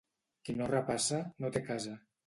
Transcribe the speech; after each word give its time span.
Qui 0.47 0.55
no 0.61 0.71
repassa, 0.71 1.23
no 1.45 1.57
té 1.59 1.67
casa. 1.71 1.99